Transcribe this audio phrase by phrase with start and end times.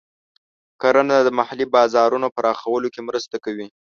[0.81, 3.67] کرنه د محلي بازارونو پراخولو کې مرسته کوي.